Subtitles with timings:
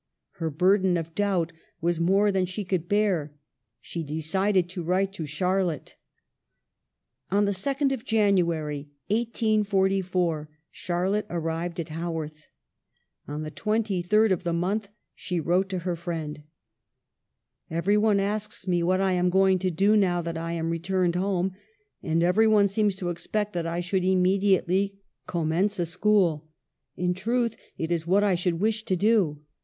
[0.39, 3.35] Her burden of doubt was more than she could bear.
[3.79, 5.93] She decided to write to Char lotte.
[7.29, 12.47] On the 2d of January, 1844, Charlotte arrived at Haworth.
[13.27, 16.41] On the 23d of the month she wrote to her friend:"
[17.69, 21.13] Every one asks me what I am going to do now that I am returned
[21.15, 21.51] home,
[22.01, 26.49] and every one seems to expect that I should immediately com mence a school.
[26.97, 29.41] In truth it is what I should wish to do.